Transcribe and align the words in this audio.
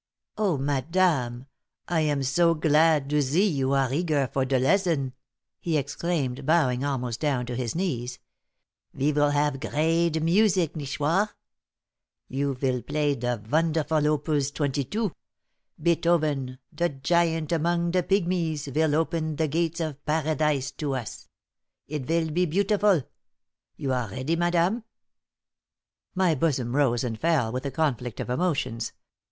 "Oh, 0.35 0.57
madame, 0.57 1.45
I 1.87 1.99
am 1.99 2.23
zo 2.23 2.55
glad 2.55 3.07
to 3.11 3.21
zee 3.21 3.45
you 3.47 3.73
are 3.73 3.93
eager 3.93 4.27
for 4.33 4.45
de 4.45 4.57
lezzon!" 4.57 5.13
he 5.59 5.77
exclaimed, 5.77 6.43
bowing 6.43 6.83
almost 6.83 7.19
down 7.19 7.45
to 7.45 7.55
his 7.55 7.75
knees. 7.75 8.17
"Ve 8.95 9.11
vill 9.11 9.29
haf 9.29 9.59
grade 9.59 10.15
muzic, 10.23 10.75
nicht 10.75 10.99
war? 10.99 11.29
You 12.27 12.55
vill 12.55 12.81
blay 12.81 13.13
de 13.13 13.37
vonderful 13.37 14.01
Opuz 14.07 14.51
22! 14.51 15.11
Beethoven, 15.79 16.57
de 16.73 16.89
giant 16.89 17.51
among 17.51 17.91
de 17.91 18.01
pygmies, 18.01 18.73
vill 18.73 18.95
open 18.95 19.35
de 19.35 19.47
gates 19.47 19.79
of 19.79 20.03
baradize 20.05 20.71
to 20.77 20.95
us. 20.95 21.27
It 21.87 22.07
vill 22.07 22.31
be 22.31 22.47
beautiful. 22.47 23.03
You 23.77 23.93
are 23.93 24.09
ready, 24.09 24.35
madame?" 24.35 24.83
My 26.15 26.33
bosom 26.33 26.75
rose 26.75 27.03
and 27.03 27.19
fell 27.19 27.51
with 27.51 27.67
a 27.67 27.71
conflict 27.71 28.19
of 28.19 28.31
emotions. 28.31 28.93